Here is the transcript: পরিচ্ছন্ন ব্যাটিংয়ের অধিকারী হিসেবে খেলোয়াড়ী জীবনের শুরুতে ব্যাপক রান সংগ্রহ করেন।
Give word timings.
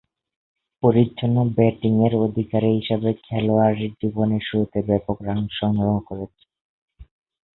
পরিচ্ছন্ন 0.83 1.37
ব্যাটিংয়ের 1.57 2.13
অধিকারী 2.25 2.69
হিসেবে 2.77 3.09
খেলোয়াড়ী 3.25 3.85
জীবনের 3.99 4.43
শুরুতে 4.49 4.79
ব্যাপক 4.89 5.17
রান 5.27 5.41
সংগ্রহ 5.59 5.95
করেন। 6.07 6.31